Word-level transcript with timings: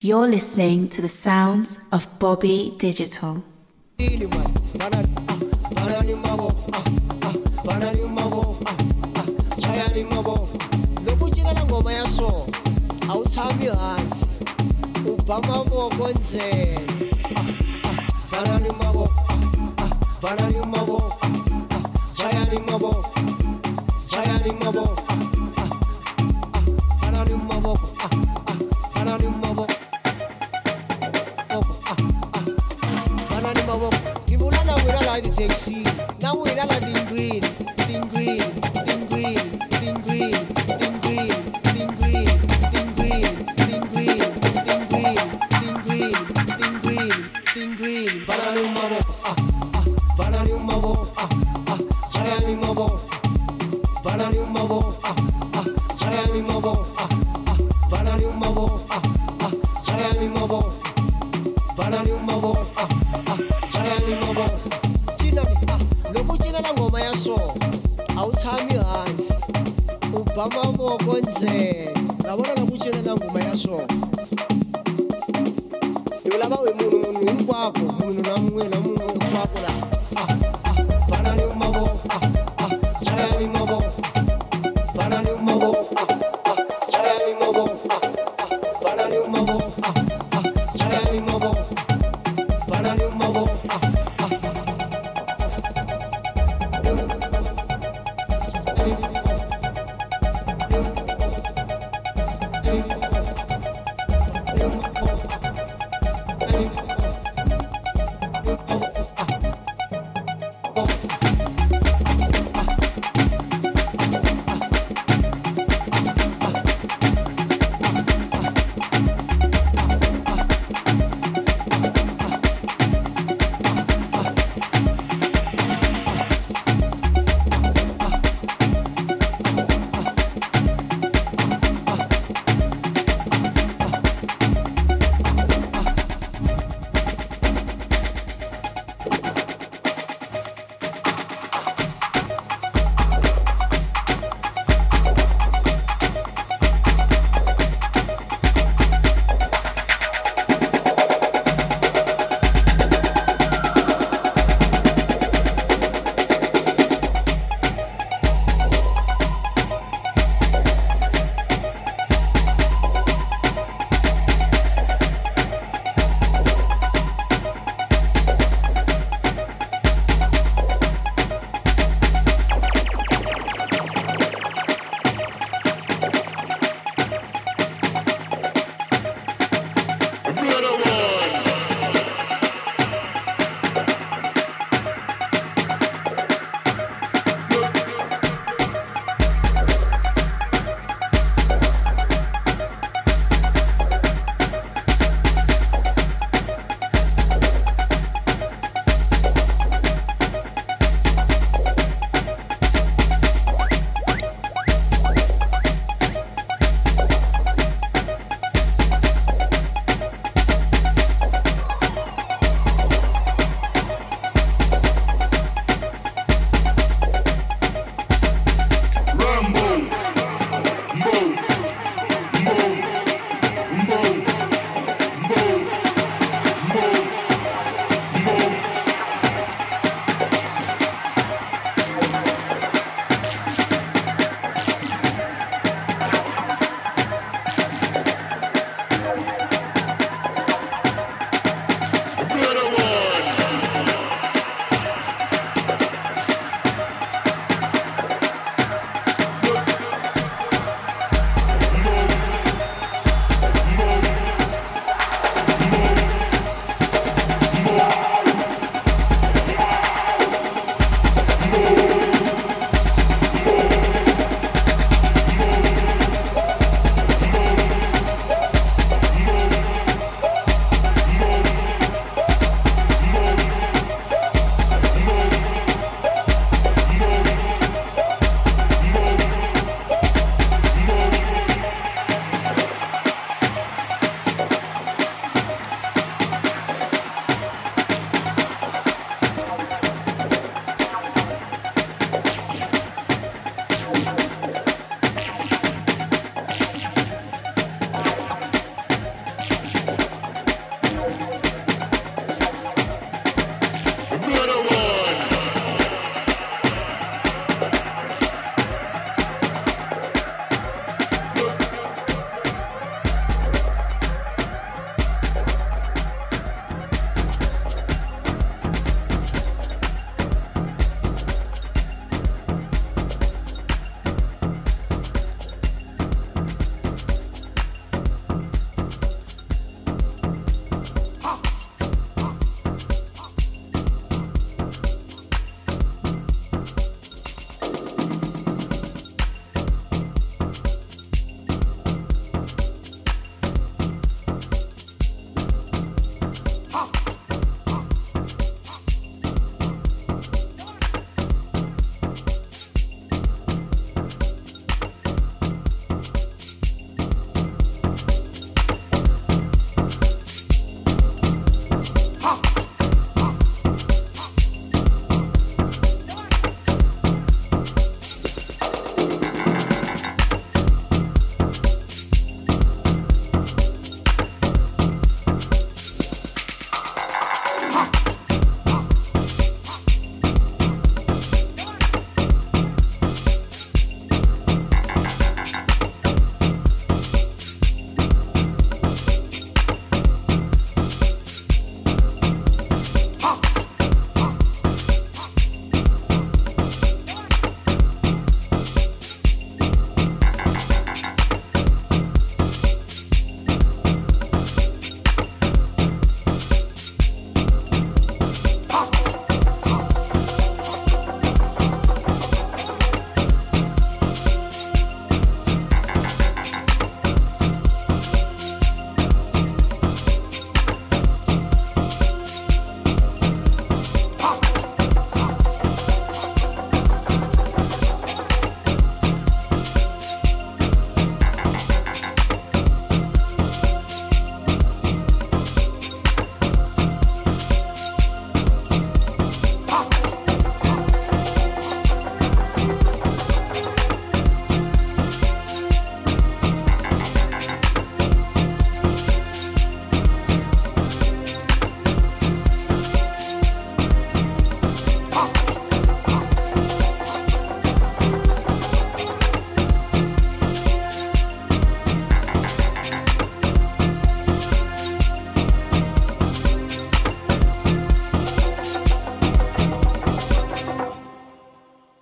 You're 0.00 0.28
listening 0.28 0.88
to 0.90 1.02
the 1.02 1.08
sounds 1.08 1.80
of 1.90 2.06
Bobby 2.20 2.72
Digital. 2.78 3.42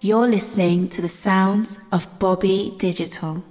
You're 0.07 0.29
listening 0.29 0.89
to 0.91 1.03
the 1.03 1.09
sounds 1.09 1.81
of 1.91 2.21
Bobby 2.21 2.73
Digital. 2.79 3.43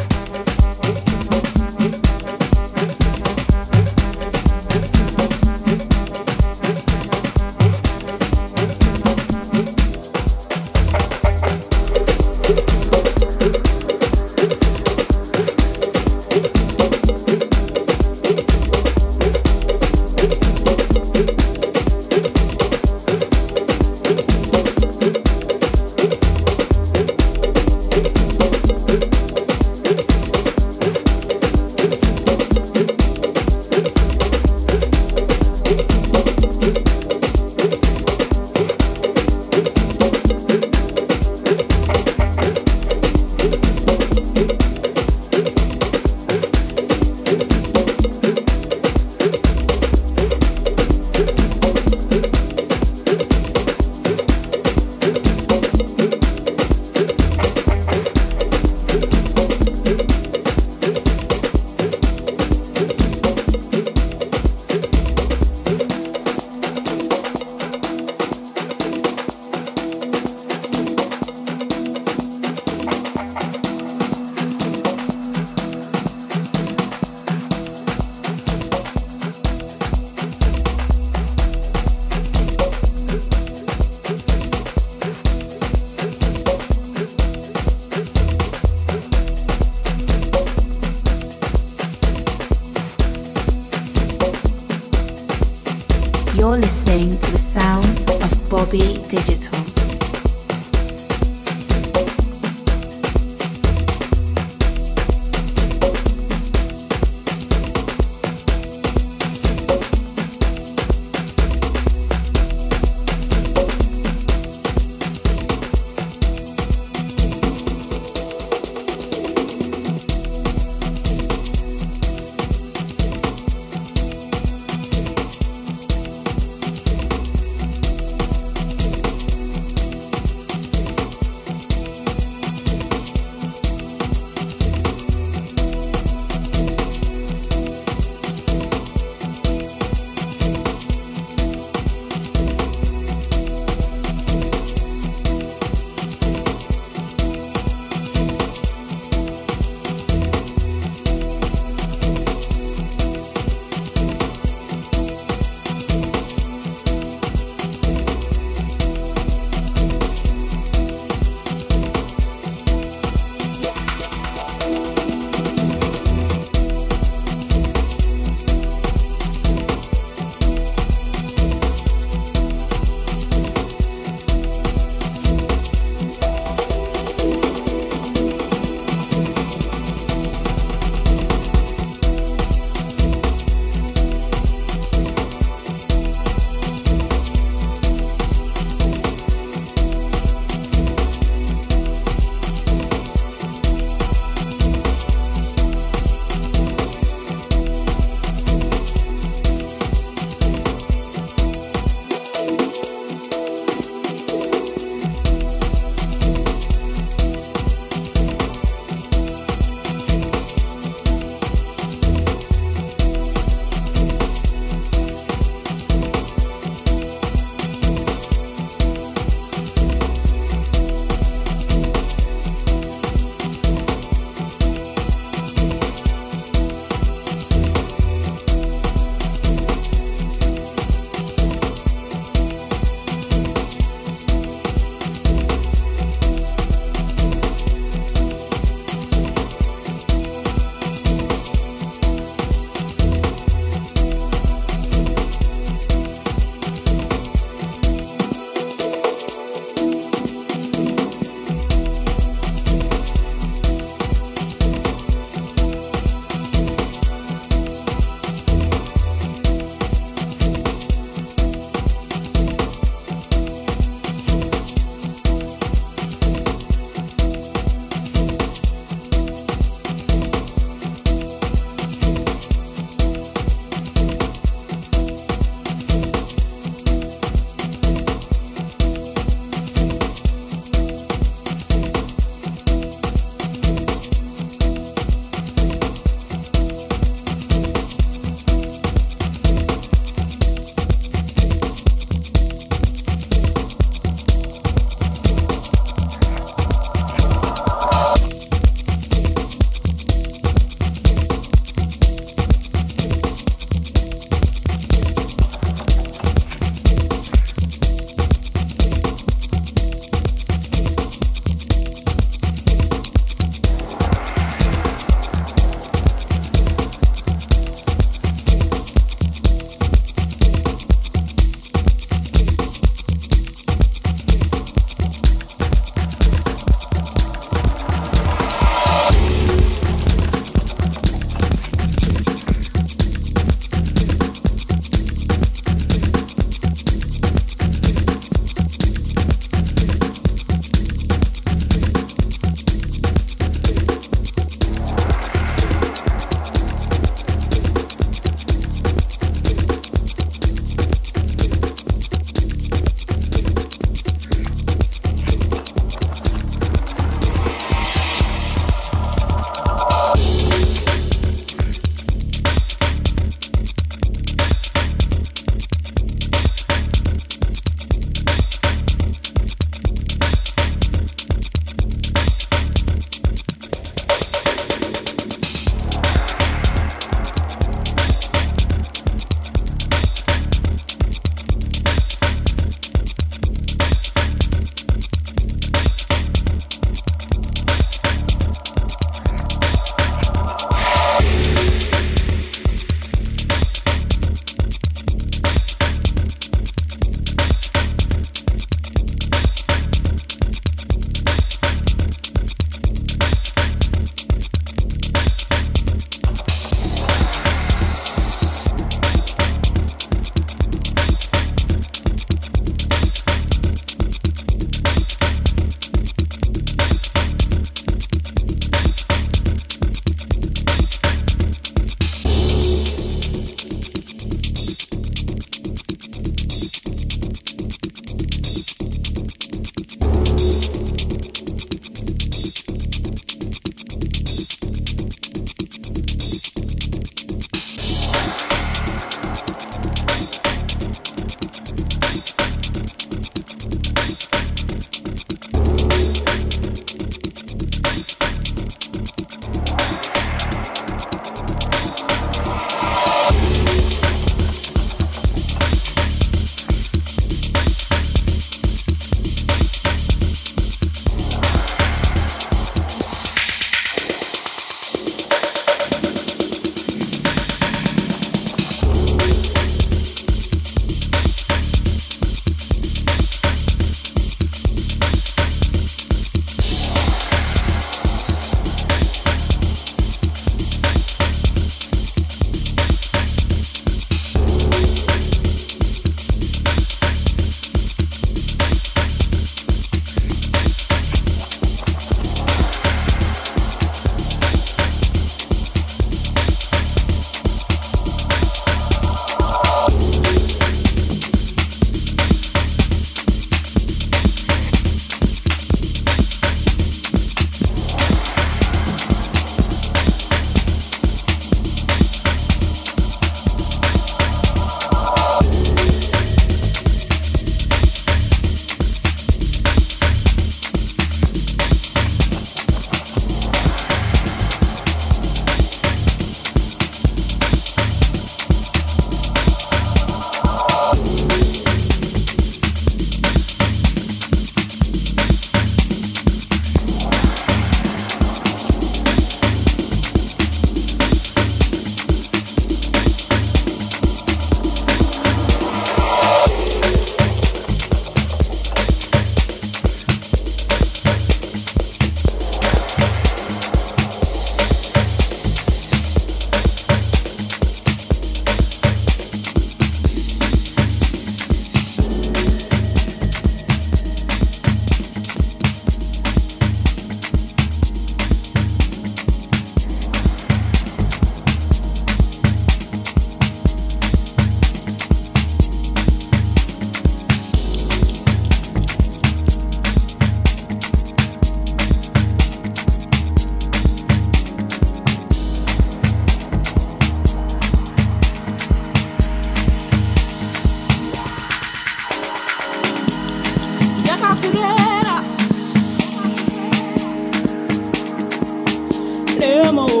Nemoko 599.41 600.00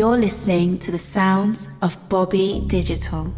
You're 0.00 0.16
listening 0.16 0.78
to 0.78 0.90
the 0.90 0.98
sounds 0.98 1.68
of 1.82 2.08
Bobby 2.08 2.64
Digital. 2.66 3.34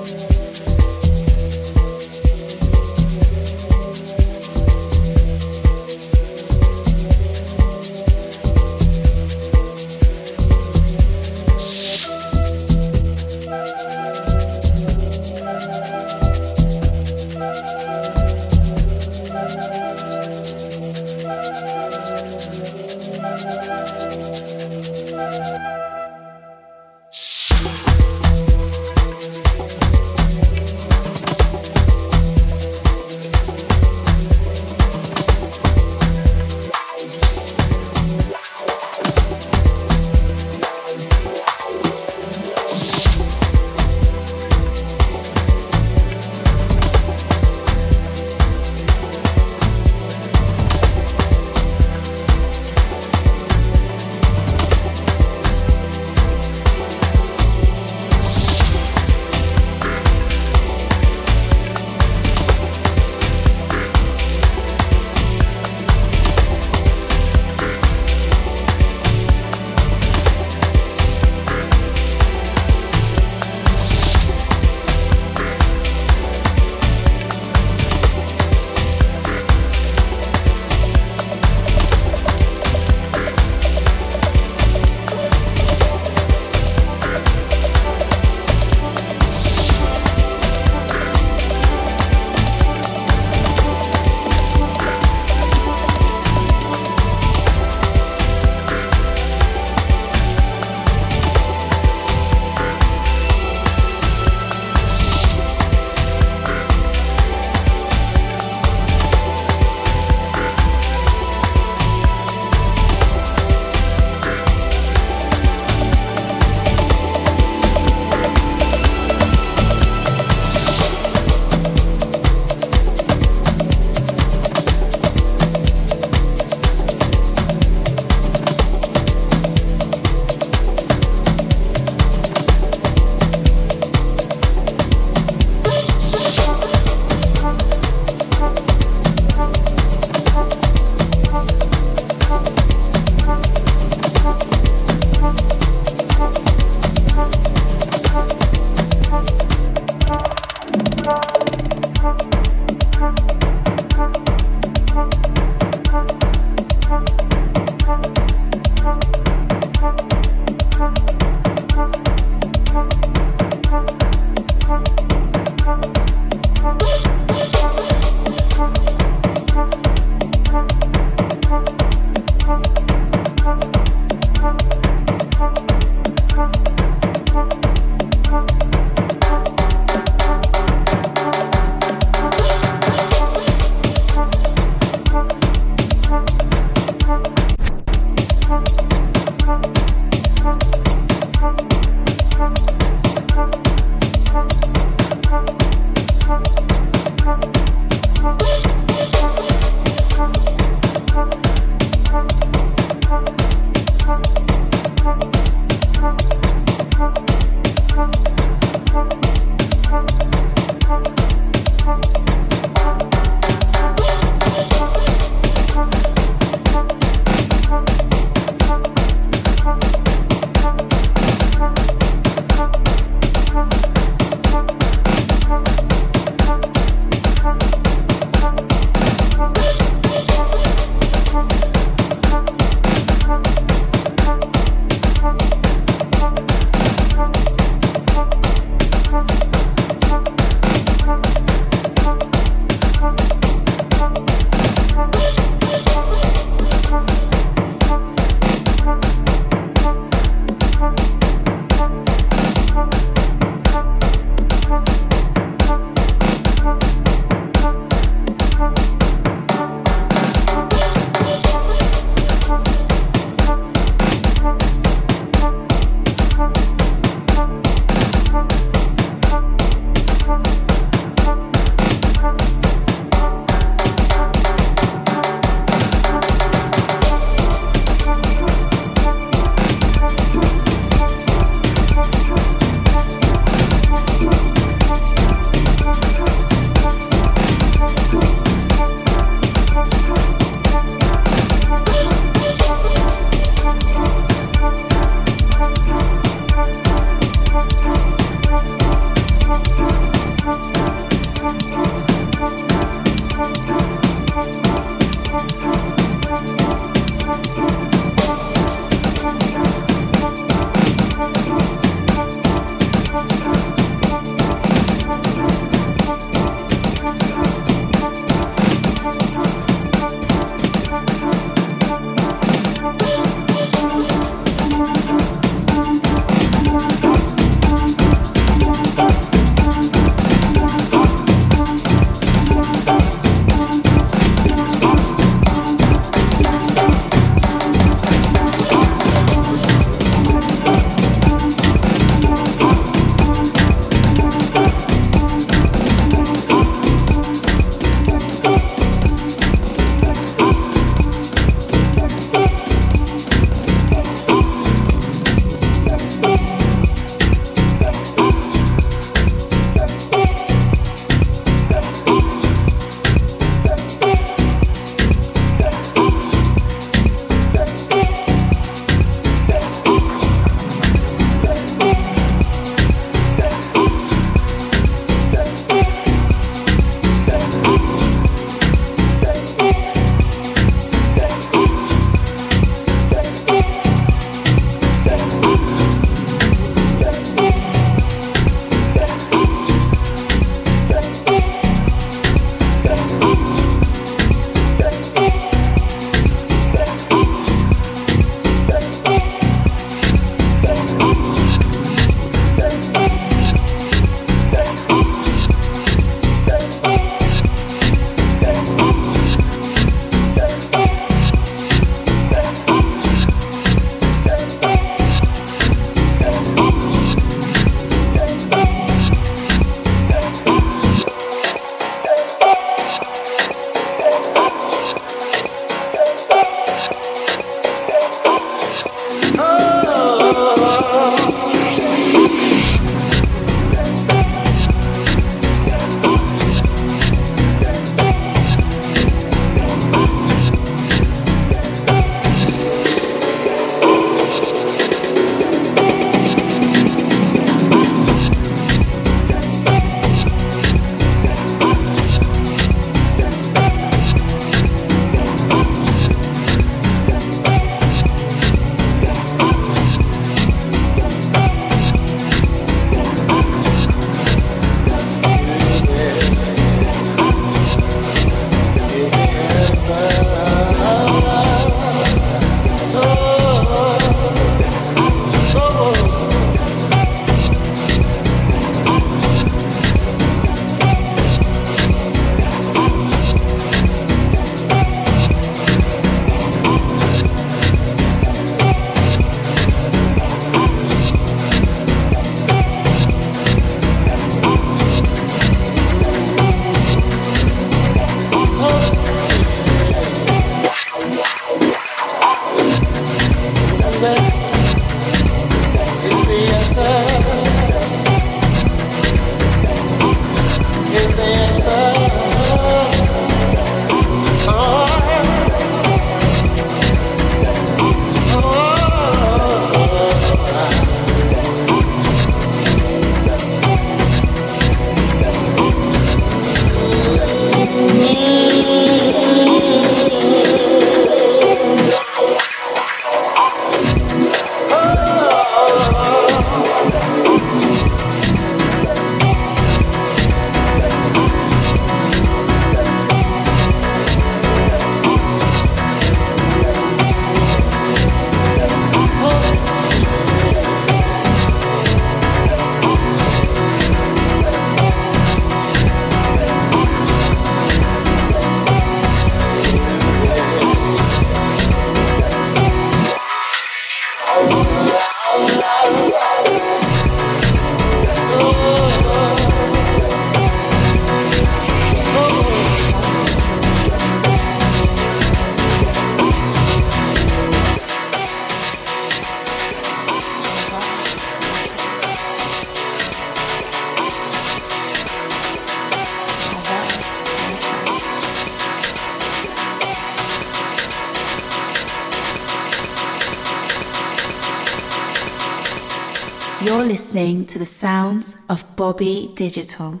The 597.60 597.66
sounds 597.66 598.38
of 598.48 598.64
Bobby 598.74 599.30
Digital. 599.34 600.00